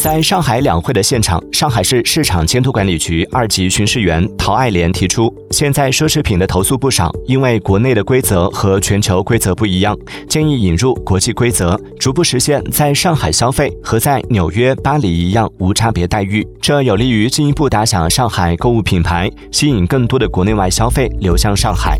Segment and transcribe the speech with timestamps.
[0.00, 9.94] 在上海两会的现场上海市市场监督管理局二级巡视员陶爱莲提出现在奢侈品的投诉不少因为国内的规则和全球规则不一样
[10.26, 21.98] 建议引入国际规则逐步实现在上海消费和在纽约巴黎一样无差别待遇这有利于进一步打响上海购物品牌吸引更多的国内外消费流向上海。